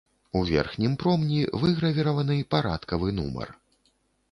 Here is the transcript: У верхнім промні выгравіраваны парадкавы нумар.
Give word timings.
У 0.37 0.39
верхнім 0.51 0.95
промні 1.03 1.43
выгравіраваны 1.65 2.39
парадкавы 2.57 3.15
нумар. 3.21 3.47